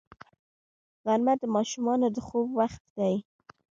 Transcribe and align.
غرمه 1.05 1.33
د 1.41 1.43
ماشومانو 1.55 2.07
د 2.15 2.17
خوب 2.27 2.47
وخت 2.59 2.83
دی 2.97 3.15